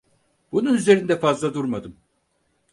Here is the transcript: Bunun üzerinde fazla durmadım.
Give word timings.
Bunun 0.51 0.73
üzerinde 0.73 1.19
fazla 1.19 1.53
durmadım. 1.53 1.95